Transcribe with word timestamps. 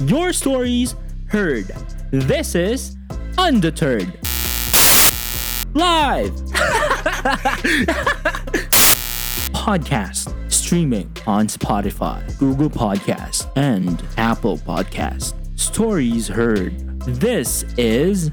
Your 0.00 0.32
stories 0.32 0.96
heard. 1.28 1.66
This 2.10 2.54
is 2.54 2.96
Undeterred. 3.38 4.18
Live! 5.74 6.32
Podcast 9.52 10.52
streaming 10.52 11.14
on 11.26 11.46
Spotify, 11.46 12.36
Google 12.38 12.68
Podcast, 12.70 13.50
and 13.56 14.02
Apple 14.16 14.58
Podcast. 14.58 15.34
Stories 15.58 16.26
heard. 16.28 16.76
This 17.02 17.62
is 17.78 18.30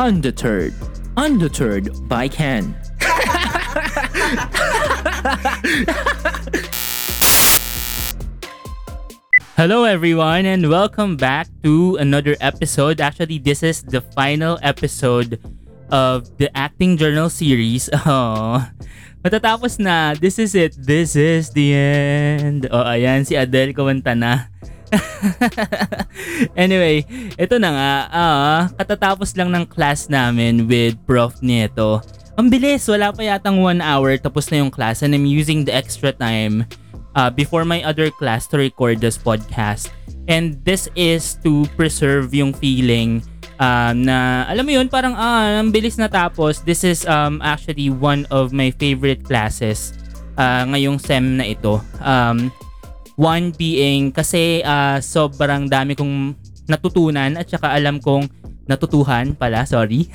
Undeterred. 0.00 0.74
Undeterred 1.16 2.08
by 2.08 2.28
Ken. 2.28 2.74
Hello, 9.54 9.86
everyone, 9.86 10.50
and 10.50 10.66
welcome 10.66 11.14
back 11.14 11.46
to 11.62 11.94
another 12.02 12.34
episode. 12.42 12.98
Actually, 12.98 13.38
this 13.38 13.62
is 13.62 13.86
the 13.86 14.02
final 14.10 14.58
episode 14.66 15.38
of 15.94 16.26
the 16.42 16.50
Acting 16.58 16.98
Journal 16.98 17.30
series. 17.30 17.86
Oh, 18.02 18.58
matatapos 19.22 19.78
na. 19.78 20.18
This 20.18 20.42
is 20.42 20.58
it. 20.58 20.74
This 20.74 21.14
is 21.14 21.54
the 21.54 21.70
end. 21.70 22.66
Oh, 22.66 22.82
ayan, 22.82 23.22
si 23.22 23.38
Adele 23.38 23.70
kumanta 23.70 24.18
na. 24.18 24.50
anyway, 26.58 27.06
ito 27.38 27.54
na 27.62 27.70
nga. 27.70 27.92
Uh, 28.10 28.60
katatapos 28.74 29.38
lang 29.38 29.54
ng 29.54 29.70
class 29.70 30.10
namin 30.10 30.66
with 30.66 30.98
Prof. 31.06 31.38
Nieto. 31.46 32.02
Ang 32.34 32.50
bilis, 32.50 32.90
wala 32.90 33.14
pa 33.14 33.22
yatang 33.22 33.62
one 33.62 33.78
hour 33.78 34.18
tapos 34.18 34.50
na 34.50 34.58
yung 34.66 34.74
class 34.74 35.06
and 35.06 35.14
I'm 35.14 35.30
using 35.30 35.62
the 35.62 35.78
extra 35.78 36.10
time 36.10 36.66
uh, 37.14 37.30
before 37.30 37.64
my 37.64 37.82
other 37.82 38.10
class 38.10 38.46
to 38.50 38.58
record 38.58 39.00
this 39.00 39.18
podcast. 39.18 39.90
And 40.28 40.58
this 40.64 40.88
is 40.94 41.36
to 41.44 41.68
preserve 41.76 42.32
yung 42.32 42.52
feeling 42.54 43.22
um, 43.58 44.04
na, 44.06 44.48
alam 44.48 44.64
mo 44.66 44.72
yun, 44.74 44.88
parang 44.88 45.14
ah, 45.14 45.60
ang 45.60 45.70
bilis 45.70 45.98
na 45.98 46.08
tapos. 46.10 46.62
This 46.62 46.82
is 46.82 47.06
um, 47.06 47.40
actually 47.44 47.90
one 47.90 48.26
of 48.30 48.50
my 48.50 48.72
favorite 48.74 49.22
classes 49.22 49.94
uh, 50.38 50.64
ngayong 50.70 50.98
SEM 50.98 51.38
na 51.38 51.46
ito. 51.46 51.78
Um, 52.02 52.50
one 53.14 53.54
being 53.54 54.10
kasi 54.10 54.62
uh, 54.66 54.98
sobrang 54.98 55.70
dami 55.70 55.94
kong 55.94 56.34
natutunan 56.66 57.38
at 57.38 57.46
saka 57.46 57.76
alam 57.76 58.00
kong 58.00 58.26
natutuhan 58.64 59.36
pala, 59.36 59.68
sorry. 59.68 60.08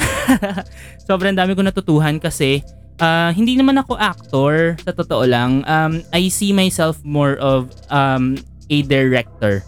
sobrang 1.07 1.37
dami 1.37 1.53
kong 1.53 1.69
natutuhan 1.69 2.17
kasi 2.17 2.65
uh, 2.99 3.31
hindi 3.33 3.55
naman 3.55 3.79
ako 3.79 3.97
actor 3.97 4.77
sa 4.83 4.91
totoo 4.93 5.25
lang. 5.25 5.63
Um, 5.65 6.03
I 6.13 6.29
see 6.29 6.51
myself 6.53 6.99
more 7.03 7.35
of 7.41 7.71
um, 7.89 8.37
a 8.69 8.83
director. 8.85 9.65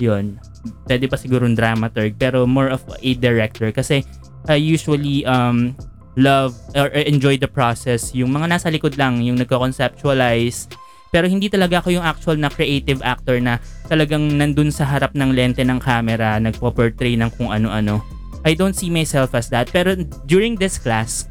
Yun. 0.00 0.40
Pwede 0.84 1.08
pa 1.08 1.16
siguro 1.16 1.48
dramaturg 1.48 2.16
pero 2.20 2.44
more 2.44 2.68
of 2.68 2.84
a 3.00 3.10
director 3.16 3.72
kasi 3.72 4.04
I 4.48 4.60
usually 4.60 5.24
um, 5.24 5.76
love 6.16 6.56
or 6.74 6.88
enjoy 6.92 7.36
the 7.36 7.48
process. 7.48 8.12
Yung 8.16 8.32
mga 8.32 8.56
nasa 8.56 8.68
likod 8.72 8.96
lang, 8.96 9.20
yung 9.24 9.40
nagko-conceptualize, 9.40 10.68
pero 11.10 11.26
hindi 11.26 11.50
talaga 11.50 11.82
ako 11.82 11.94
yung 11.94 12.06
actual 12.06 12.38
na 12.38 12.48
creative 12.48 13.02
actor 13.02 13.38
na 13.42 13.58
talagang 13.90 14.36
nandun 14.38 14.70
sa 14.70 14.86
harap 14.86 15.12
ng 15.14 15.34
lente 15.34 15.62
ng 15.62 15.78
camera, 15.82 16.38
nagpo-portray 16.38 17.18
ng 17.18 17.30
kung 17.34 17.50
ano-ano. 17.50 18.00
I 18.46 18.56
don't 18.56 18.72
see 18.72 18.88
myself 18.88 19.36
as 19.36 19.52
that. 19.52 19.68
Pero 19.68 19.92
during 20.24 20.56
this 20.56 20.80
class, 20.80 21.28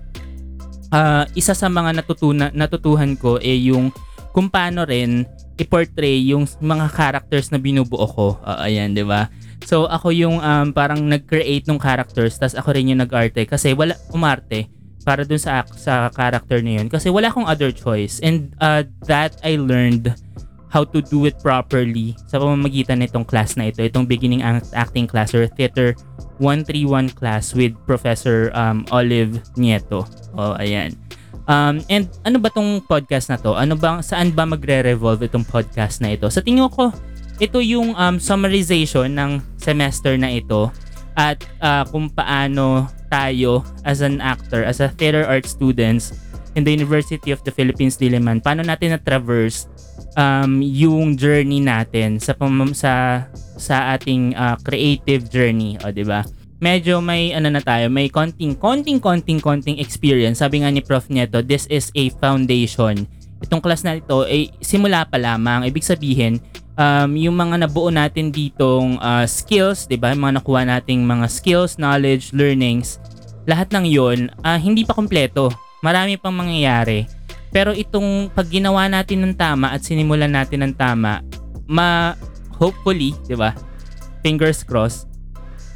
uh, 0.93 1.23
isa 1.33 1.53
sa 1.53 1.67
mga 1.67 2.01
natutunan, 2.01 2.49
natutuhan 2.53 3.13
ko 3.17 3.37
eh, 3.41 3.57
yung 3.69 3.93
kung 4.29 4.47
paano 4.47 4.85
rin 4.85 5.25
i-portray 5.59 6.31
yung 6.31 6.47
mga 6.63 6.87
characters 6.95 7.51
na 7.51 7.59
binubuo 7.59 8.07
ko. 8.07 8.27
Uh, 8.45 8.63
ayan, 8.63 8.95
di 8.95 9.03
ba? 9.03 9.27
So, 9.67 9.91
ako 9.91 10.15
yung 10.15 10.39
um, 10.39 10.71
parang 10.71 11.03
nag-create 11.03 11.67
ng 11.67 11.81
characters, 11.81 12.39
tas 12.39 12.55
ako 12.55 12.71
rin 12.71 12.95
yung 12.95 13.03
nag-arte 13.03 13.43
kasi 13.43 13.75
wala 13.75 13.97
umarte 14.15 14.71
para 15.03 15.23
dun 15.23 15.39
sa 15.39 15.63
sa 15.73 16.11
character 16.11 16.59
na 16.59 16.79
yun 16.79 16.87
kasi 16.91 17.07
wala 17.07 17.31
akong 17.31 17.47
other 17.47 17.71
choice 17.71 18.19
and 18.19 18.53
uh, 18.59 18.83
that 19.07 19.33
I 19.41 19.55
learned 19.55 20.11
how 20.69 20.85
to 20.85 21.01
do 21.01 21.25
it 21.25 21.35
properly 21.41 22.13
sa 22.29 22.37
pamamagitan 22.37 23.01
nitong 23.01 23.25
class 23.25 23.57
na 23.57 23.73
ito, 23.73 23.81
itong 23.81 24.05
beginning 24.05 24.45
acting 24.73 25.09
class 25.09 25.33
or 25.33 25.49
theater 25.57 25.97
131 26.37 27.11
class 27.11 27.51
with 27.57 27.73
Professor 27.83 28.53
um, 28.53 28.85
Olive 28.93 29.41
Nieto. 29.57 30.05
Oh, 30.37 30.55
ayan. 30.55 30.95
Um, 31.49 31.81
and 31.89 32.05
ano 32.23 32.37
ba 32.37 32.53
tong 32.53 32.85
podcast 32.85 33.33
na 33.33 33.41
to? 33.41 33.57
Ano 33.57 33.73
ba 33.73 34.05
saan 34.05 34.29
ba 34.29 34.45
magre-revolve 34.45 35.25
itong 35.25 35.43
podcast 35.49 35.99
na 36.05 36.13
ito? 36.13 36.29
Sa 36.29 36.45
tingin 36.45 36.69
ko, 36.69 36.93
ito 37.41 37.57
yung 37.57 37.97
um, 37.97 38.21
summarization 38.21 39.09
ng 39.17 39.41
semester 39.57 40.13
na 40.21 40.29
ito 40.29 40.69
at 41.17 41.41
uh, 41.65 41.83
kung 41.89 42.13
paano 42.13 42.85
tayo 43.09 43.65
as 43.81 44.05
an 44.05 44.21
actor, 44.21 44.61
as 44.61 44.77
a 44.77 44.93
theater 44.93 45.25
art 45.25 45.49
students 45.49 46.13
in 46.53 46.61
the 46.61 46.69
University 46.69 47.33
of 47.33 47.41
the 47.41 47.51
Philippines 47.51 47.97
Diliman, 47.97 48.39
paano 48.39 48.61
natin 48.61 48.93
na-traverse 48.93 49.65
um, 50.19 50.59
yung 50.59 51.15
journey 51.15 51.63
natin 51.63 52.19
sa 52.19 52.35
pam- 52.35 52.75
sa 52.75 53.25
sa 53.55 53.95
ating 53.95 54.35
uh, 54.35 54.59
creative 54.59 55.31
journey, 55.31 55.79
o 55.79 55.91
di 55.95 56.03
ba? 56.03 56.27
Medyo 56.59 56.99
may 56.99 57.31
ano 57.31 57.47
na 57.47 57.63
tayo, 57.63 57.87
may 57.87 58.11
konting 58.11 58.59
konting 58.59 58.99
konting 58.99 59.39
konting 59.39 59.79
experience. 59.79 60.43
Sabi 60.43 60.59
nga 60.59 60.67
ni 60.67 60.83
Prof 60.83 61.07
Nieto, 61.07 61.39
this 61.39 61.63
is 61.71 61.87
a 61.95 62.11
foundation. 62.19 63.07
Itong 63.39 63.63
class 63.63 63.87
na 63.87 63.95
ito 63.95 64.27
ay 64.27 64.51
simula 64.59 65.07
pa 65.07 65.15
lamang. 65.15 65.63
Ibig 65.63 65.87
sabihin, 65.87 66.43
um, 66.75 67.15
yung 67.15 67.39
mga 67.39 67.63
nabuo 67.63 67.87
natin 67.87 68.27
ditong 68.27 68.99
uh, 68.99 69.23
skills, 69.23 69.87
'di 69.87 69.95
ba? 69.95 70.11
Mga 70.11 70.43
nakuha 70.43 70.67
nating 70.67 71.07
mga 71.07 71.31
skills, 71.31 71.79
knowledge, 71.79 72.35
learnings, 72.35 72.99
lahat 73.47 73.71
ng 73.71 73.87
'yon 73.87 74.19
uh, 74.43 74.59
hindi 74.59 74.83
pa 74.83 74.91
kumpleto. 74.91 75.47
Marami 75.79 76.19
pang 76.19 76.35
mangyayari 76.35 77.18
pero 77.49 77.73
itong 77.73 78.29
pag 78.33 78.45
ginawa 78.45 78.85
natin 78.85 79.25
ng 79.25 79.33
tama 79.33 79.73
at 79.73 79.81
sinimulan 79.81 80.29
natin 80.29 80.65
ng 80.65 80.73
tama, 80.77 81.25
ma 81.65 82.13
hopefully, 82.55 83.13
'di 83.25 83.37
ba? 83.37 83.57
Fingers 84.21 84.61
crossed. 84.61 85.09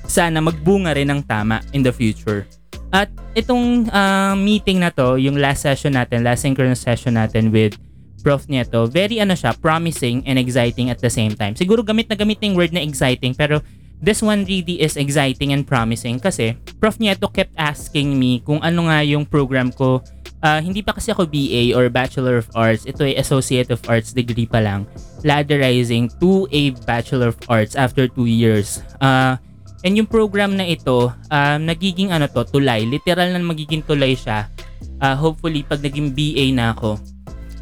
Sana 0.04 0.44
magbunga 0.44 0.94
rin 0.94 1.10
ng 1.10 1.22
tama 1.24 1.64
in 1.72 1.82
the 1.82 1.94
future. 1.94 2.46
At 2.94 3.10
itong 3.34 3.90
uh, 3.90 4.38
meeting 4.38 4.84
na 4.84 4.94
to, 4.94 5.18
yung 5.18 5.40
last 5.42 5.66
session 5.66 5.98
natin, 5.98 6.22
last 6.22 6.46
synchronous 6.46 6.84
session 6.84 7.18
natin 7.18 7.50
with 7.50 7.74
Prof 8.22 8.46
Nieto, 8.46 8.86
very 8.86 9.18
ano 9.18 9.34
siya, 9.34 9.58
promising 9.58 10.22
and 10.30 10.38
exciting 10.38 10.94
at 10.94 11.02
the 11.02 11.10
same 11.10 11.34
time. 11.34 11.58
Siguro 11.58 11.82
gamit 11.82 12.06
na 12.08 12.16
gamit 12.16 12.38
yung 12.46 12.54
word 12.54 12.70
na 12.70 12.86
exciting, 12.86 13.34
pero 13.34 13.66
this 14.04 14.22
one 14.22 14.46
really 14.46 14.78
is 14.78 15.00
exciting 15.00 15.56
and 15.56 15.66
promising 15.66 16.20
kasi 16.20 16.54
Prof 16.78 17.00
Nieto 17.00 17.32
kept 17.32 17.56
asking 17.56 18.20
me 18.20 18.44
kung 18.44 18.60
ano 18.60 18.92
nga 18.92 19.00
yung 19.02 19.24
program 19.24 19.72
ko 19.72 20.04
uh, 20.44 20.60
hindi 20.60 20.84
pa 20.84 20.94
kasi 20.94 21.10
ako 21.10 21.26
BA 21.26 21.74
or 21.74 21.88
Bachelor 21.88 22.38
of 22.38 22.52
Arts. 22.54 22.84
Ito 22.84 23.08
ay 23.08 23.16
Associate 23.18 23.66
of 23.72 23.82
Arts 23.88 24.12
degree 24.12 24.46
pa 24.46 24.60
lang. 24.60 24.86
Ladderizing 25.24 26.12
to 26.20 26.46
a 26.52 26.76
Bachelor 26.84 27.32
of 27.32 27.40
Arts 27.48 27.80
after 27.80 28.06
2 28.06 28.28
years. 28.28 28.84
Uh, 29.00 29.40
and 29.88 29.96
yung 29.96 30.06
program 30.06 30.60
na 30.60 30.68
ito, 30.68 31.10
um, 31.32 31.60
nagiging 31.64 32.12
ano 32.12 32.28
to, 32.28 32.44
tulay. 32.44 32.84
Literal 32.84 33.32
na 33.32 33.40
magiging 33.40 33.82
tulay 33.88 34.14
siya. 34.14 34.52
Uh, 35.00 35.16
hopefully, 35.16 35.64
pag 35.64 35.80
naging 35.80 36.12
BA 36.12 36.52
na 36.52 36.76
ako 36.76 37.00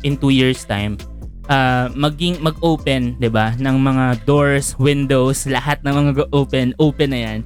in 0.02 0.18
2 0.18 0.34
years 0.34 0.66
time, 0.66 0.98
uh, 1.50 1.90
maging 1.94 2.42
mag-open, 2.42 3.18
'di 3.22 3.30
ba, 3.30 3.54
ng 3.58 3.78
mga 3.78 4.26
doors, 4.26 4.74
windows, 4.78 5.46
lahat 5.46 5.82
ng 5.86 5.94
mga 5.94 6.12
open, 6.34 6.74
open 6.82 7.10
na 7.14 7.20
'yan. 7.22 7.40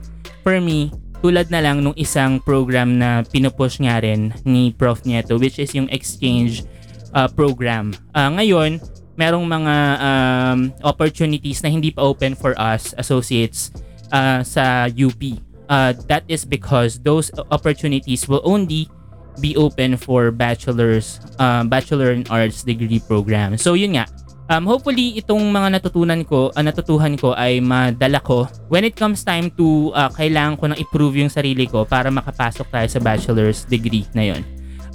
For 0.44 0.60
me, 0.64 0.92
tulad 1.26 1.50
na 1.50 1.58
lang 1.58 1.82
nung 1.82 1.98
isang 1.98 2.38
program 2.38 3.02
na 3.02 3.26
pinupush 3.26 3.82
nga 3.82 3.98
rin 3.98 4.30
ni 4.46 4.70
Prof 4.70 5.02
Nieto 5.10 5.42
which 5.42 5.58
is 5.58 5.74
yung 5.74 5.90
exchange 5.90 6.62
uh, 7.18 7.26
program. 7.26 7.98
Uh, 8.14 8.30
ngayon, 8.38 8.78
merong 9.18 9.42
mga 9.42 9.76
um, 10.06 10.60
opportunities 10.86 11.66
na 11.66 11.74
hindi 11.74 11.90
pa 11.90 12.06
open 12.06 12.38
for 12.38 12.54
us 12.62 12.94
associates 13.02 13.74
uh, 14.14 14.46
sa 14.46 14.86
UP. 14.86 15.18
Uh, 15.66 15.98
that 16.06 16.22
is 16.30 16.46
because 16.46 17.02
those 17.02 17.34
opportunities 17.50 18.30
will 18.30 18.46
only 18.46 18.86
be 19.42 19.58
open 19.58 19.98
for 19.98 20.30
bachelor's 20.30 21.18
uh, 21.42 21.66
bachelor 21.66 22.14
in 22.14 22.22
arts 22.30 22.62
degree 22.62 23.02
program. 23.02 23.58
So 23.58 23.74
yun 23.74 23.98
nga, 23.98 24.06
Um, 24.46 24.70
hopefully, 24.70 25.18
itong 25.18 25.50
mga 25.50 25.82
natutunan 25.82 26.22
ko, 26.22 26.54
uh, 26.54 26.62
natutuhan 26.62 27.18
ko 27.18 27.34
ay 27.34 27.58
madala 27.58 28.22
ko 28.22 28.46
when 28.70 28.86
it 28.86 28.94
comes 28.94 29.26
time 29.26 29.50
to 29.58 29.90
uh, 29.98 30.06
kailangan 30.14 30.54
ko 30.62 30.64
nang 30.70 30.78
i-prove 30.78 31.18
yung 31.18 31.34
sarili 31.34 31.66
ko 31.66 31.82
para 31.82 32.14
makapasok 32.14 32.70
tayo 32.70 32.86
sa 32.86 33.00
bachelor's 33.02 33.66
degree 33.66 34.06
na 34.14 34.30
yon. 34.30 34.46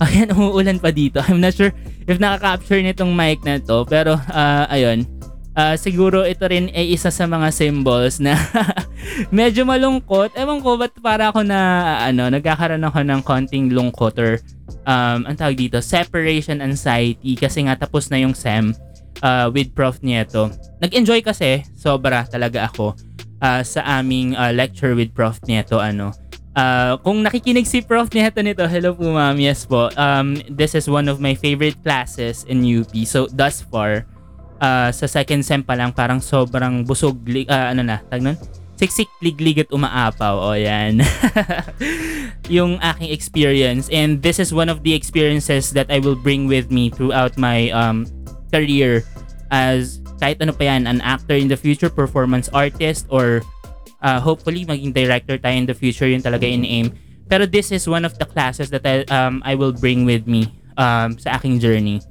Ayan, 0.06 0.31
umuulan 0.32 0.79
pa 0.79 0.94
dito. 0.94 1.19
I'm 1.26 1.43
not 1.43 1.58
sure 1.58 1.75
if 2.06 2.17
nakaka-capture 2.23 2.79
nitong 2.79 3.11
mic 3.11 3.43
na 3.43 3.58
to. 3.58 3.82
Pero, 3.91 4.17
uh, 4.17 4.64
ayun. 4.70 5.05
Uh, 5.50 5.75
siguro 5.75 6.23
ito 6.23 6.46
rin 6.46 6.70
ay 6.70 6.94
isa 6.94 7.11
sa 7.11 7.26
mga 7.26 7.50
symbols 7.50 8.23
na 8.23 8.38
medyo 9.35 9.67
malungkot. 9.67 10.32
Ewan 10.38 10.62
ko, 10.62 10.79
ba't 10.79 10.94
para 11.03 11.35
ako 11.35 11.43
na, 11.43 11.58
ano, 12.06 12.31
nagkakaroon 12.31 12.87
ako 12.87 13.03
ng 13.03 13.20
konting 13.26 13.67
lungkot 13.75 14.14
or, 14.23 14.38
um, 14.87 15.26
ang 15.26 15.37
tawag 15.37 15.58
dito, 15.58 15.82
separation 15.82 16.62
anxiety 16.62 17.35
kasi 17.35 17.67
nga 17.67 17.75
tapos 17.76 18.08
na 18.08 18.23
yung 18.23 18.32
SEM 18.32 18.73
uh, 19.23 19.51
with 19.51 19.75
Prof 19.75 19.99
Nieto. 20.01 20.49
Nag-enjoy 20.79 21.21
kasi, 21.27 21.67
sobra 21.75 22.25
talaga 22.31 22.71
ako. 22.71 22.95
uh, 23.41 23.62
sa 23.65 23.81
aming 24.01 24.37
uh, 24.37 24.53
lecture 24.53 24.95
with 24.95 25.12
Prof 25.12 25.41
Nieto 25.49 25.81
ano. 25.81 26.12
Uh, 26.55 26.99
kung 27.01 27.25
nakikinig 27.25 27.65
si 27.65 27.81
Prof 27.81 28.12
Nieto 28.12 28.45
nito, 28.45 28.62
hello 28.69 28.95
po 28.95 29.11
ma'am, 29.11 29.37
yes 29.41 29.65
po. 29.65 29.89
Um, 29.97 30.39
this 30.49 30.77
is 30.77 30.87
one 30.87 31.09
of 31.09 31.19
my 31.19 31.33
favorite 31.35 31.77
classes 31.83 32.45
in 32.47 32.62
UP. 32.62 32.93
So 33.09 33.27
thus 33.33 33.65
far, 33.65 34.05
uh, 34.61 34.93
sa 34.93 35.07
second 35.09 35.43
sem 35.43 35.65
pa 35.65 35.75
lang 35.75 35.97
parang 35.97 36.21
sobrang 36.21 36.85
busog, 36.85 37.17
uh, 37.49 37.73
ano 37.73 37.83
na, 37.83 37.99
tag 38.06 38.23
nun? 38.23 38.37
siksik, 38.81 39.13
liglig 39.21 39.61
at 39.61 39.69
umaapaw. 39.69 40.41
O 40.41 40.56
yan. 40.56 41.05
yung 42.49 42.81
aking 42.81 43.13
experience. 43.13 43.93
And 43.93 44.25
this 44.25 44.41
is 44.41 44.56
one 44.56 44.73
of 44.73 44.81
the 44.81 44.97
experiences 44.97 45.77
that 45.77 45.93
I 45.93 46.01
will 46.01 46.17
bring 46.17 46.49
with 46.49 46.73
me 46.73 46.89
throughout 46.89 47.37
my 47.37 47.69
um, 47.77 48.09
career 48.50 49.06
as 49.50 50.02
kahit 50.19 50.43
ano 50.43 50.52
pa 50.52 50.69
yan, 50.69 50.87
an 50.87 51.00
actor 51.00 51.35
in 51.35 51.49
the 51.49 51.56
future, 51.56 51.88
performance 51.88 52.52
artist, 52.52 53.06
or 53.08 53.41
uh, 54.02 54.20
hopefully 54.20 54.67
maging 54.67 54.93
director 54.93 55.38
tayo 55.38 55.56
in 55.56 55.67
the 55.67 55.75
future, 55.75 56.06
yun 56.06 56.20
talaga 56.20 56.44
in-aim. 56.44 56.93
Pero 57.31 57.47
this 57.47 57.73
is 57.73 57.88
one 57.88 58.05
of 58.05 58.19
the 58.19 58.26
classes 58.26 58.69
that 58.70 58.85
I, 58.85 59.06
um, 59.08 59.41
I 59.47 59.55
will 59.55 59.73
bring 59.73 60.05
with 60.05 60.26
me 60.26 60.50
um, 60.76 61.17
sa 61.19 61.38
aking 61.38 61.62
journey. 61.62 62.02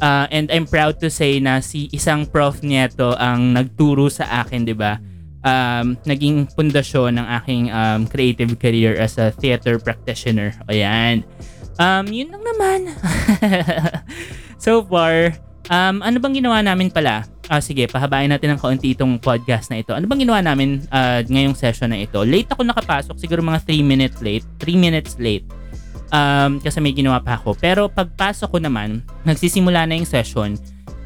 Uh, 0.00 0.26
and 0.32 0.50
I'm 0.50 0.66
proud 0.66 0.98
to 1.04 1.10
say 1.10 1.38
na 1.38 1.60
si 1.60 1.92
isang 1.92 2.26
prof 2.26 2.64
nieto 2.64 3.14
ang 3.20 3.54
nagturo 3.54 4.08
sa 4.10 4.42
akin, 4.42 4.64
'di 4.66 4.74
ba? 4.74 4.98
um, 5.42 5.98
naging 6.06 6.48
pundasyon 6.54 7.18
ng 7.18 7.26
aking 7.42 7.62
um, 7.70 8.06
creative 8.06 8.58
career 8.58 8.96
as 8.96 9.18
a 9.18 9.30
theater 9.30 9.78
practitioner. 9.78 10.54
Ayan. 10.70 11.26
Um, 11.78 12.06
yun 12.08 12.30
lang 12.30 12.44
naman. 12.46 12.80
so 14.64 14.82
far, 14.86 15.34
um, 15.68 16.02
ano 16.02 16.16
bang 16.18 16.42
ginawa 16.42 16.64
namin 16.64 16.90
pala? 16.90 17.28
Ah, 17.50 17.60
sige, 17.60 17.84
pahabain 17.90 18.30
natin 18.32 18.56
ng 18.56 18.60
kaunti 18.62 18.96
itong 18.96 19.20
podcast 19.20 19.68
na 19.68 19.84
ito. 19.84 19.92
Ano 19.92 20.08
bang 20.08 20.24
ginawa 20.24 20.40
namin 20.40 20.82
uh, 20.88 21.20
ngayong 21.26 21.58
session 21.58 21.92
na 21.92 22.00
ito? 22.00 22.22
Late 22.24 22.50
ako 22.54 22.64
nakapasok, 22.64 23.14
siguro 23.20 23.44
mga 23.44 23.60
3 23.68 23.84
minutes 23.84 24.18
late. 24.24 24.46
3 24.62 24.78
minutes 24.78 25.20
late. 25.20 25.44
Um, 26.12 26.60
kasi 26.60 26.80
may 26.80 26.96
ginawa 26.96 27.20
pa 27.20 27.36
ako. 27.36 27.56
Pero 27.58 27.92
pagpasok 27.92 28.56
ko 28.56 28.58
naman, 28.58 29.04
nagsisimula 29.28 29.84
na 29.84 29.96
yung 30.00 30.08
session 30.08 30.56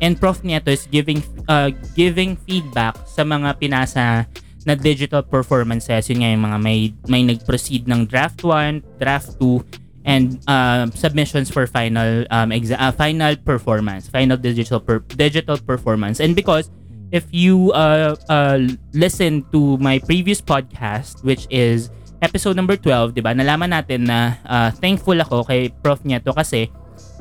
And 0.01 0.21
Prof 0.21 0.45
Nieto 0.45 0.69
is 0.69 0.85
giving 0.93 1.25
uh, 1.49 1.73
giving 1.97 2.37
feedback 2.45 2.97
sa 3.09 3.25
mga 3.25 3.57
pinasa 3.57 4.29
na 4.67 4.75
digital 4.75 5.23
performances. 5.23 6.11
Yun 6.11 6.21
nga 6.21 6.31
yung 6.35 6.45
mga 6.45 6.59
may, 6.59 6.79
may 7.07 7.23
nag-proceed 7.23 7.87
ng 7.87 8.05
draft 8.11 8.43
1, 8.43 8.99
draft 8.99 9.39
2, 9.39 9.63
and 10.07 10.39
uh, 10.47 10.87
submissions 10.95 11.51
for 11.51 11.67
final 11.67 12.25
um, 12.31 12.55
exa- 12.55 12.79
uh, 12.79 12.95
final 12.95 13.35
performance, 13.37 14.09
final 14.09 14.39
digital 14.39 14.79
per- 14.79 15.03
digital 15.19 15.59
performance. 15.59 16.23
And 16.23 16.39
because 16.39 16.71
if 17.11 17.27
you 17.35 17.75
uh, 17.75 18.15
uh, 18.31 18.63
listen 18.95 19.45
to 19.51 19.77
my 19.83 19.99
previous 19.99 20.41
podcast, 20.41 21.27
which 21.27 21.51
is 21.51 21.91
episode 22.23 22.57
number 22.57 22.79
12, 22.79 23.19
di 23.19 23.21
ba, 23.21 23.35
nalaman 23.35 23.75
natin 23.75 24.07
na 24.07 24.39
uh, 24.47 24.71
thankful 24.71 25.19
ako 25.19 25.45
kay 25.45 25.75
Prof 25.83 26.01
Nieto 26.07 26.33
kasi 26.33 26.71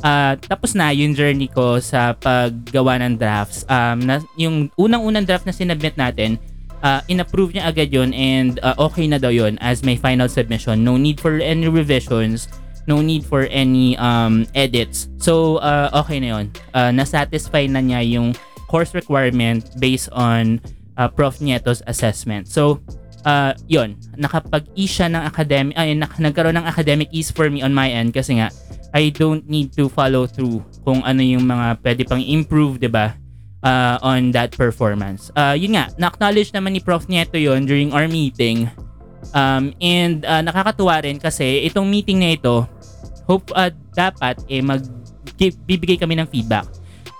uh, 0.06 0.38
tapos 0.38 0.78
na 0.78 0.94
yung 0.94 1.18
journey 1.18 1.50
ko 1.50 1.82
sa 1.82 2.14
paggawa 2.14 3.02
ng 3.02 3.18
drafts. 3.18 3.66
Um, 3.66 4.06
na, 4.06 4.22
yung 4.38 4.70
unang-unang 4.78 5.26
draft 5.26 5.50
na 5.50 5.54
sinubmit 5.54 5.98
natin, 5.98 6.38
uh, 6.86 7.02
in-approve 7.10 7.58
niya 7.58 7.66
agad 7.70 7.90
yun 7.90 8.14
and 8.14 8.62
uh, 8.62 8.78
okay 8.78 9.10
na 9.10 9.18
daw 9.18 9.34
yun 9.34 9.58
as 9.60 9.82
my 9.82 9.98
final 9.98 10.30
submission. 10.30 10.86
No 10.86 10.98
need 11.02 11.18
for 11.18 11.38
any 11.42 11.66
revisions, 11.66 12.46
no 12.88 13.02
need 13.02 13.26
for 13.26 13.50
any 13.50 13.98
um, 13.98 14.46
edits. 14.54 15.10
So, 15.18 15.58
uh, 15.62 15.90
okay 16.06 16.22
na 16.22 16.40
yun. 16.40 16.46
Uh, 16.74 16.94
nasatisfy 16.94 17.70
na 17.70 17.82
niya 17.82 18.06
yung 18.06 18.38
course 18.70 18.94
requirement 18.94 19.66
based 19.82 20.10
on 20.14 20.62
uh, 20.98 21.08
Prof. 21.10 21.42
Nieto's 21.42 21.82
assessment. 21.86 22.48
So, 22.48 22.82
uh, 23.26 23.58
yun, 23.68 23.98
nakapag-e 24.16 24.86
siya 24.86 25.10
ng 25.12 25.24
academic, 25.26 25.74
ay, 25.76 25.98
nak- 25.98 26.22
nagkaroon 26.22 26.56
ng 26.62 26.68
academic 26.70 27.10
ease 27.12 27.34
for 27.34 27.50
me 27.50 27.66
on 27.66 27.74
my 27.74 27.90
end 27.90 28.14
kasi 28.14 28.38
nga, 28.38 28.54
I 28.96 29.12
don't 29.12 29.44
need 29.52 29.76
to 29.76 29.92
follow 29.92 30.24
through 30.24 30.64
kung 30.88 31.04
ano 31.04 31.20
yung 31.20 31.44
mga 31.44 31.84
pwede 31.84 32.02
pang 32.08 32.24
improve, 32.24 32.80
'di 32.80 32.88
ba? 32.88 33.12
Uh, 33.60 34.00
on 34.00 34.32
that 34.32 34.56
performance. 34.56 35.34
Uh, 35.36 35.58
yun 35.58 35.76
nga, 35.76 35.90
na-acknowledge 35.98 36.54
naman 36.54 36.78
ni 36.78 36.80
Prof. 36.80 37.10
Nieto 37.10 37.36
yon 37.36 37.66
during 37.66 37.92
our 37.92 38.06
meeting. 38.08 38.70
Um, 39.32 39.74
and 39.82 40.24
uh, 40.24 40.44
nakakatuwa 40.44 41.02
rin 41.02 41.18
kasi 41.18 41.66
itong 41.66 41.88
meeting 41.90 42.22
na 42.22 42.36
ito, 42.36 42.68
hope 43.26 43.50
uh, 43.56 43.74
dapat 43.96 44.40
eh 44.52 44.62
mag 44.62 44.84
bibigay 45.66 46.00
kami 46.00 46.16
ng 46.16 46.30
feedback 46.30 46.70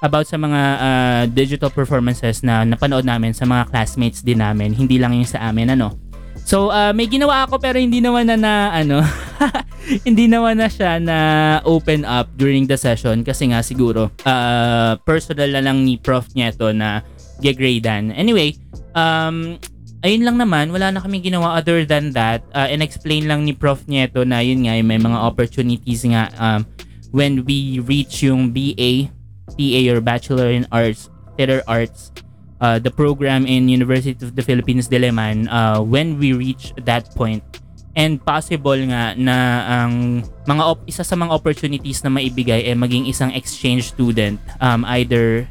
about 0.04 0.30
sa 0.30 0.38
mga 0.38 0.62
uh, 0.78 1.24
digital 1.34 1.72
performances 1.74 2.46
na 2.46 2.62
napanood 2.62 3.04
namin 3.04 3.34
sa 3.34 3.44
mga 3.44 3.68
classmates 3.74 4.22
din 4.22 4.40
namin, 4.40 4.72
hindi 4.72 5.02
lang 5.02 5.18
yung 5.18 5.28
sa 5.28 5.50
amin 5.50 5.74
ano. 5.74 5.98
So 6.46 6.70
uh, 6.70 6.94
may 6.94 7.10
ginawa 7.10 7.50
ako 7.50 7.58
pero 7.58 7.82
hindi 7.82 8.04
naman 8.04 8.30
na, 8.30 8.38
na 8.38 8.54
ano 8.70 9.02
hindi 10.08 10.30
naman 10.30 10.62
na 10.62 10.70
siya 10.70 11.02
na 11.02 11.18
open 11.66 12.06
up 12.06 12.30
during 12.38 12.70
the 12.70 12.78
session 12.78 13.26
kasi 13.26 13.50
nga 13.50 13.66
siguro 13.66 14.14
uh, 14.30 14.94
personal 15.10 15.50
na 15.50 15.66
lang 15.66 15.82
ni 15.82 15.98
Prof 15.98 16.30
Nieto 16.38 16.70
na 16.70 17.02
gegradean. 17.42 18.14
Anyway, 18.14 18.54
um, 18.94 19.58
ayun 20.06 20.22
lang 20.22 20.38
naman, 20.38 20.70
wala 20.70 20.94
na 20.94 21.02
kami 21.02 21.18
ginawa 21.18 21.58
other 21.58 21.82
than 21.82 22.14
that. 22.14 22.46
Uh, 22.54 22.70
and 22.70 22.86
explain 22.86 23.26
lang 23.26 23.42
ni 23.42 23.58
Prof 23.58 23.82
Nieto 23.90 24.22
na 24.22 24.46
yun 24.46 24.70
nga, 24.70 24.78
may 24.86 25.02
mga 25.02 25.18
opportunities 25.18 26.06
nga 26.06 26.30
um, 26.38 26.62
when 27.10 27.42
we 27.50 27.82
reach 27.82 28.22
yung 28.22 28.54
BA, 28.54 29.10
PA 29.50 29.82
or 29.90 30.00
Bachelor 30.06 30.54
in 30.54 30.70
Arts, 30.70 31.10
Theater 31.34 31.66
Arts, 31.66 32.14
uh, 32.62 32.78
the 32.78 32.92
program 32.92 33.50
in 33.50 33.68
University 33.68 34.14
of 34.22 34.36
the 34.36 34.46
Philippines 34.46 34.88
Diliman 34.88 35.50
uh, 35.50 35.82
when 35.82 36.20
we 36.22 36.34
reach 36.34 36.72
that 36.86 37.10
point 37.18 37.44
and 37.96 38.20
possible 38.20 38.76
nga 38.76 39.16
na 39.16 39.38
ang 39.64 40.22
mga 40.44 40.64
op- 40.64 40.86
isa 40.86 41.04
sa 41.04 41.16
mga 41.16 41.32
opportunities 41.32 42.04
na 42.04 42.12
maibigay 42.12 42.68
ay 42.68 42.76
maging 42.76 43.08
isang 43.08 43.32
exchange 43.32 43.88
student 43.88 44.36
um, 44.60 44.84
either 45.00 45.48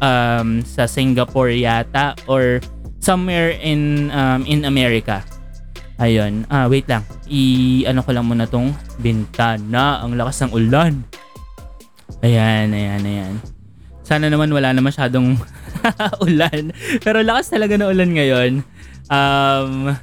um, 0.00 0.64
sa 0.64 0.88
Singapore 0.88 1.52
yata 1.52 2.16
or 2.24 2.64
somewhere 3.04 3.52
in 3.60 4.08
um, 4.16 4.48
in 4.48 4.64
America. 4.64 5.20
Ayun. 6.00 6.48
Ah, 6.48 6.66
wait 6.66 6.88
lang. 6.88 7.04
I 7.28 7.84
ano 7.86 8.00
ko 8.00 8.10
lang 8.16 8.26
muna 8.26 8.48
tong 8.48 8.72
bintana. 8.98 10.00
Ang 10.00 10.16
lakas 10.16 10.48
ng 10.48 10.52
ulan. 10.56 11.04
Ayan, 12.24 12.72
ayan, 12.72 13.02
ayan. 13.04 13.34
Sana 14.00 14.32
naman 14.32 14.48
wala 14.50 14.72
na 14.72 14.80
masyadong 14.80 15.36
ulan. 16.26 16.72
Pero 17.04 17.20
lakas 17.20 17.52
talaga 17.52 17.76
ng 17.76 17.88
ulan 17.92 18.10
ngayon. 18.10 18.52
Um, 19.12 19.94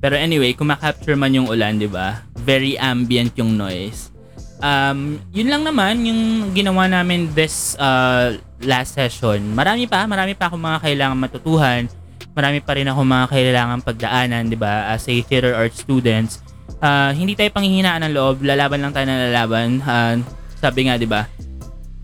pero 0.00 0.16
anyway, 0.18 0.56
kung 0.56 0.72
makapture 0.72 1.14
man 1.14 1.36
yung 1.36 1.46
ulan, 1.46 1.78
di 1.78 1.88
ba? 1.88 2.26
Very 2.42 2.74
ambient 2.80 3.36
yung 3.38 3.54
noise. 3.54 4.12
Um, 4.60 5.20
yun 5.36 5.52
lang 5.52 5.62
naman 5.68 6.00
yung 6.08 6.52
ginawa 6.56 6.88
namin 6.88 7.28
this 7.36 7.76
uh, 7.76 8.34
last 8.64 8.96
session. 8.96 9.52
Marami 9.52 9.84
pa, 9.84 10.08
marami 10.08 10.32
pa 10.32 10.48
akong 10.48 10.60
mga 10.60 10.78
kailangan 10.80 11.16
matutuhan. 11.16 11.88
Marami 12.36 12.60
pa 12.60 12.76
rin 12.76 12.86
ako 12.86 13.00
mga 13.00 13.26
kailangan 13.32 13.78
pagdaanan, 13.80 14.52
di 14.52 14.58
ba? 14.60 14.92
As 14.92 15.08
a 15.08 15.14
theater 15.24 15.56
arts 15.56 15.80
students. 15.80 16.44
Uh, 16.84 17.16
hindi 17.16 17.32
tayo 17.32 17.48
panghihinaan 17.56 18.04
ng 18.04 18.12
loob, 18.12 18.44
lalaban 18.44 18.84
lang 18.84 18.92
tayo 18.92 19.08
na 19.08 19.32
lalaban. 19.32 19.80
Uh, 19.80 20.20
sabi 20.60 20.86
nga, 20.86 21.00
di 21.00 21.08
ba? 21.08 21.24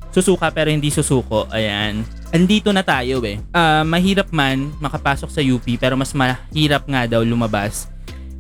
Susuka 0.09 0.49
pero 0.49 0.73
hindi 0.73 0.89
susuko. 0.89 1.45
Ayan 1.53 2.23
andito 2.33 2.73
na 2.73 2.81
tayo 2.81 3.21
eh. 3.29 3.37
Uh, 3.53 3.85
mahirap 3.85 4.33
man 4.33 4.73
makapasok 4.81 5.29
sa 5.29 5.45
UP 5.45 5.63
pero 5.77 5.95
mas 5.95 6.17
mahirap 6.17 6.89
nga 6.89 7.05
daw 7.05 7.21
lumabas. 7.21 7.87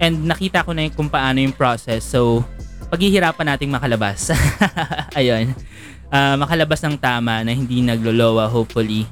And 0.00 0.25
nakita 0.26 0.64
ko 0.64 0.72
na 0.72 0.88
yung 0.88 0.96
kung 0.96 1.12
paano 1.12 1.38
yung 1.38 1.54
process. 1.54 2.02
So, 2.02 2.42
paghihirapan 2.90 3.54
nating 3.54 3.70
makalabas. 3.70 4.32
Ayun. 5.18 5.52
Uh, 6.08 6.34
makalabas 6.40 6.80
ng 6.82 6.96
tama 6.99 7.44
na 7.44 7.52
hindi 7.52 7.84
naglolowa 7.84 8.49
hopefully. 8.49 9.06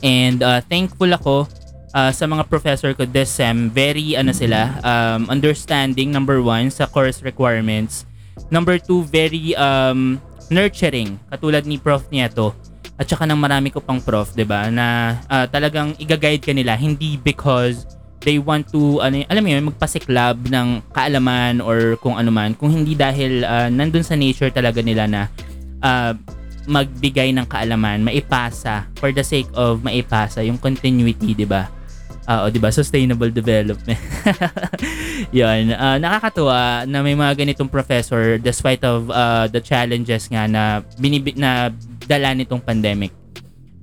And 0.00 0.40
uh, 0.40 0.62
thankful 0.64 1.10
ako 1.10 1.50
uh, 1.94 2.10
sa 2.10 2.26
mga 2.26 2.50
professor 2.50 2.92
ko 2.92 3.06
this 3.06 3.30
sem. 3.30 3.70
Very 3.70 4.18
ano 4.18 4.34
sila, 4.34 4.76
um, 4.82 5.30
understanding 5.30 6.10
number 6.10 6.42
one 6.42 6.68
sa 6.68 6.90
course 6.90 7.22
requirements. 7.22 8.04
Number 8.50 8.82
two, 8.82 9.06
very 9.08 9.54
um, 9.54 10.18
nurturing. 10.50 11.16
Katulad 11.30 11.64
ni 11.64 11.78
Prof 11.78 12.04
Nieto 12.10 12.52
at 12.94 13.10
saka 13.10 13.26
ng 13.26 13.38
marami 13.38 13.74
ko 13.74 13.82
pang 13.82 13.98
prof, 13.98 14.34
'di 14.34 14.46
ba, 14.46 14.70
na 14.70 15.18
uh, 15.26 15.46
talagang 15.50 15.98
iga-guide 15.98 16.42
ka 16.42 16.54
hindi 16.78 17.18
because 17.18 17.86
they 18.22 18.38
want 18.38 18.70
to 18.70 19.02
ano, 19.02 19.26
alam 19.26 19.42
mo 19.42 19.50
yun, 19.50 19.66
magpasiklab 19.68 20.46
ng 20.46 20.80
kaalaman 20.94 21.58
or 21.58 21.98
kung 21.98 22.14
ano 22.16 22.30
man, 22.30 22.54
kung 22.54 22.70
hindi 22.70 22.94
dahil 22.94 23.42
uh, 23.42 23.68
nandun 23.68 24.06
sa 24.06 24.14
nature 24.14 24.48
talaga 24.54 24.78
nila 24.78 25.10
na 25.10 25.26
uh, 25.82 26.14
magbigay 26.64 27.34
ng 27.34 27.44
kaalaman, 27.50 28.00
maipasa 28.00 28.88
for 28.96 29.12
the 29.12 29.26
sake 29.26 29.50
of 29.58 29.82
maipasa 29.82 30.46
yung 30.46 30.56
continuity, 30.56 31.34
'di 31.34 31.50
ba? 31.50 31.66
Uh, 32.24 32.48
o, 32.48 32.48
'di 32.48 32.56
ba? 32.56 32.72
Sustainable 32.72 33.28
development. 33.28 34.00
'Yon. 35.36 35.76
Uh, 35.76 36.00
nakakatuwa 36.00 36.88
na 36.88 37.04
may 37.04 37.12
mga 37.12 37.36
ganitong 37.36 37.68
professor 37.68 38.40
despite 38.40 38.80
of 38.80 39.12
uh, 39.12 39.44
the 39.52 39.60
challenges 39.60 40.28
nga 40.32 40.48
na 40.48 40.80
binib- 40.96 41.36
na 41.36 41.68
dala 42.08 42.32
nitong 42.32 42.64
pandemic. 42.64 43.12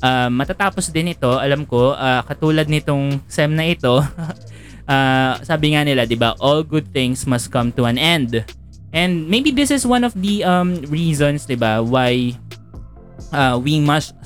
uh, 0.01 0.29
matatapos 0.33 0.89
din 0.89 1.13
ito, 1.13 1.29
alam 1.37 1.63
ko, 1.63 1.93
uh, 1.93 2.21
katulad 2.25 2.67
nitong 2.67 3.21
SEM 3.29 3.53
na 3.53 3.65
ito, 3.69 4.01
uh, 4.01 5.33
sabi 5.49 5.77
nga 5.77 5.85
nila, 5.85 6.03
'di 6.03 6.17
ba, 6.17 6.35
all 6.41 6.65
good 6.65 6.89
things 6.91 7.23
must 7.29 7.53
come 7.53 7.69
to 7.71 7.85
an 7.85 7.95
end. 7.95 8.43
And 8.91 9.31
maybe 9.31 9.55
this 9.55 9.71
is 9.71 9.87
one 9.87 10.03
of 10.03 10.11
the 10.17 10.43
um 10.43 10.83
reasons, 10.91 11.47
'di 11.47 11.55
ba, 11.55 11.79
why 11.79 12.35
uh, 13.31 13.55
we 13.61 13.79
must 13.79 14.17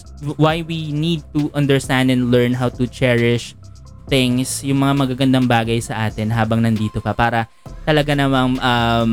why 0.41 0.65
we 0.65 0.89
need 0.89 1.21
to 1.37 1.51
understand 1.53 2.09
and 2.09 2.33
learn 2.33 2.55
how 2.55 2.71
to 2.71 2.89
cherish 2.89 3.53
things, 4.05 4.61
yung 4.61 4.81
mga 4.81 4.93
magagandang 5.05 5.45
bagay 5.49 5.81
sa 5.81 6.05
atin 6.05 6.29
habang 6.29 6.61
nandito 6.61 7.01
pa 7.01 7.13
para 7.13 7.49
talaga 7.85 8.13
namang 8.13 8.57
um, 8.61 9.11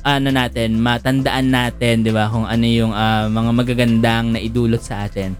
ano 0.00 0.28
natin, 0.32 0.80
matandaan 0.80 1.52
natin, 1.52 2.00
'di 2.00 2.12
ba, 2.12 2.28
kung 2.32 2.48
ano 2.48 2.64
yung 2.64 2.92
uh, 2.96 3.28
mga 3.28 3.50
magagandang 3.52 4.24
na 4.32 4.40
idulot 4.40 4.80
sa 4.80 5.04
atin. 5.04 5.36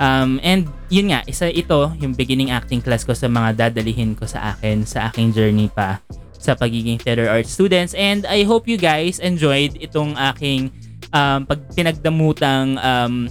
Um, 0.00 0.40
and 0.40 0.64
yun 0.88 1.12
nga, 1.12 1.20
isa 1.28 1.52
ito, 1.52 1.92
yung 2.00 2.16
beginning 2.16 2.48
acting 2.48 2.80
class 2.80 3.04
ko 3.04 3.12
sa 3.12 3.28
mga 3.28 3.68
dadalihin 3.68 4.16
ko 4.16 4.24
sa 4.24 4.56
akin, 4.56 4.88
sa 4.88 5.12
aking 5.12 5.30
journey 5.36 5.68
pa 5.68 6.00
sa 6.40 6.56
pagiging 6.56 6.96
theater 6.96 7.28
arts 7.28 7.52
students. 7.52 7.92
And 7.92 8.24
I 8.24 8.48
hope 8.48 8.64
you 8.64 8.80
guys 8.80 9.20
enjoyed 9.20 9.76
itong 9.76 10.16
aking 10.16 10.72
um, 11.12 11.44
pag 11.44 11.60
pinagdamutang 11.76 12.80
um, 12.80 13.28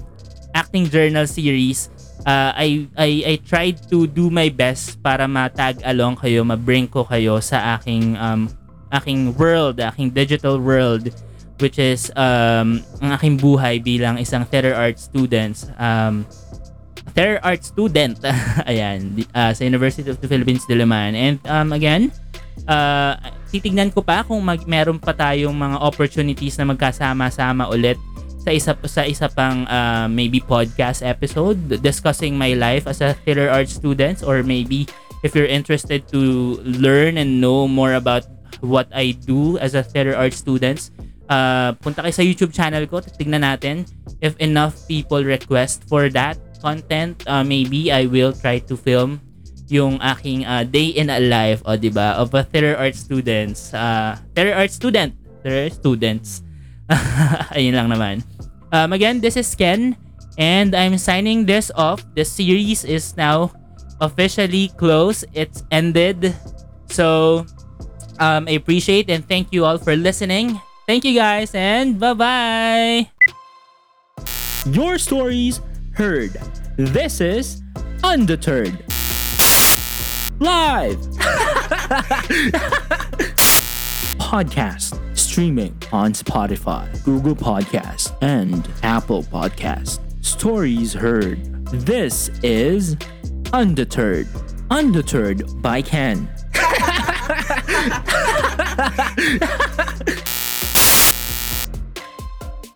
acting 0.54 0.86
journal 0.86 1.26
series 1.26 1.90
uh, 2.26 2.52
I, 2.56 2.88
I, 2.98 3.10
I 3.26 3.34
tried 3.44 3.84
to 3.90 4.08
do 4.08 4.30
my 4.30 4.50
best 4.50 5.00
para 5.04 5.28
ma-tag 5.28 5.80
along 5.84 6.20
kayo, 6.20 6.44
ma-bring 6.44 6.88
ko 6.88 7.04
kayo 7.06 7.40
sa 7.44 7.80
aking 7.80 8.18
um, 8.18 8.50
aking 8.90 9.38
world, 9.38 9.78
aking 9.80 10.10
digital 10.10 10.58
world 10.58 11.14
which 11.60 11.78
is 11.78 12.10
um, 12.16 12.82
ang 13.04 13.12
aking 13.20 13.36
buhay 13.36 13.84
bilang 13.84 14.16
isang 14.18 14.48
theater 14.48 14.74
art 14.74 14.98
student. 14.98 15.68
Um, 15.76 16.24
theater 17.12 17.38
art 17.44 17.62
student, 17.68 18.20
ayan, 18.70 19.28
uh, 19.36 19.52
sa 19.52 19.62
University 19.68 20.08
of 20.08 20.18
the 20.24 20.28
Philippines, 20.28 20.64
Diliman. 20.66 21.14
And 21.14 21.38
um, 21.46 21.76
again, 21.76 22.16
uh, 22.66 23.20
titignan 23.52 23.92
ko 23.92 24.02
pa 24.02 24.24
kung 24.24 24.40
mag, 24.40 24.64
meron 24.66 24.98
pa 24.98 25.12
tayong 25.12 25.54
mga 25.54 25.78
opportunities 25.84 26.56
na 26.56 26.72
magkasama-sama 26.72 27.68
ulit 27.70 28.00
sa 28.40 28.50
isa 28.56 28.72
sa 28.88 29.04
isa 29.04 29.28
pang 29.28 29.68
uh, 29.68 30.08
maybe 30.08 30.40
podcast 30.40 31.04
episode 31.04 31.60
discussing 31.84 32.40
my 32.40 32.56
life 32.56 32.88
as 32.88 33.04
a 33.04 33.14
theater 33.28 33.52
arts 33.52 33.76
student 33.76 34.24
or 34.24 34.42
maybe 34.42 34.88
if 35.28 35.36
you're 35.36 35.50
interested 35.50 36.08
to 36.08 36.56
learn 36.64 37.20
and 37.20 37.44
know 37.44 37.68
more 37.68 38.00
about 38.00 38.24
what 38.64 38.88
I 38.96 39.12
do 39.28 39.60
as 39.60 39.76
a 39.76 39.84
theater 39.84 40.16
arts 40.16 40.40
student 40.40 40.88
uh, 41.28 41.76
punta 41.84 42.00
kayo 42.04 42.16
sa 42.16 42.24
YouTube 42.24 42.56
channel 42.56 42.88
ko 42.88 43.04
tignan 43.04 43.44
natin 43.44 43.84
if 44.24 44.40
enough 44.40 44.76
people 44.88 45.22
request 45.22 45.84
for 45.92 46.08
that 46.16 46.40
content 46.64 47.20
uh, 47.28 47.44
maybe 47.44 47.92
I 47.92 48.08
will 48.08 48.32
try 48.32 48.64
to 48.72 48.76
film 48.80 49.20
yung 49.70 50.02
aking 50.02 50.50
uh, 50.50 50.66
day 50.66 50.90
in 50.96 51.14
a 51.14 51.22
life 51.22 51.62
o 51.68 51.76
oh, 51.76 51.78
di 51.78 51.94
ba 51.94 52.18
of 52.18 52.34
a 52.34 52.42
theater 52.42 52.74
arts 52.80 53.06
students 53.06 53.76
uh, 53.76 54.18
theater 54.34 54.58
arts 54.58 54.80
student 54.80 55.14
theater 55.46 55.70
students 55.70 56.42
Ayun 57.56 57.74
lang 57.78 57.90
naman. 57.90 58.26
Um, 58.74 58.94
again, 58.94 59.22
this 59.22 59.38
is 59.38 59.54
Ken 59.54 59.96
and 60.38 60.74
I'm 60.76 60.98
signing 60.98 61.46
this 61.46 61.72
off. 61.76 62.06
The 62.16 62.26
series 62.26 62.84
is 62.86 63.18
now 63.18 63.54
officially 64.02 64.70
closed. 64.78 65.26
It's 65.34 65.64
ended. 65.72 66.34
So, 66.90 67.46
um, 68.20 68.48
I 68.48 68.58
appreciate 68.58 69.10
and 69.10 69.28
thank 69.28 69.54
you 69.54 69.66
all 69.66 69.78
for 69.78 69.96
listening. 69.96 70.60
Thank 70.88 71.06
you 71.06 71.14
guys 71.14 71.54
and 71.54 72.00
bye-bye. 72.00 73.10
Your 74.74 74.98
stories 74.98 75.62
heard. 75.94 76.34
This 76.78 77.22
is 77.22 77.62
Undeterred. 78.04 78.80
Live. 80.40 80.98
Podcast 84.30 84.94
streaming 85.18 85.76
on 85.92 86.14
Spotify, 86.14 86.86
Google 87.04 87.36
Podcast, 87.36 88.16
and 88.22 88.70
Apple 88.84 89.24
Podcast. 89.24 89.98
Stories 90.24 90.94
heard. 90.94 91.44
This 91.72 92.30
is 92.44 92.96
Undeterred. 93.54 94.28
Undeterred 94.70 95.42
by 95.64 95.82
Ken. 95.82 96.30